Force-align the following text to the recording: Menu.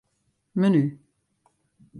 Menu. 0.55 0.83